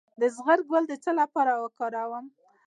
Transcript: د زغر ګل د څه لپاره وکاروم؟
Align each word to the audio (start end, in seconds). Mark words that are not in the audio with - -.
د 0.19 0.21
زغر 0.35 0.59
ګل 0.69 0.83
د 0.87 0.93
څه 1.03 1.11
لپاره 1.21 1.51
وکاروم؟ 1.63 2.25